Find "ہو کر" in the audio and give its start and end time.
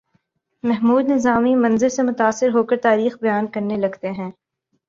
2.53-2.77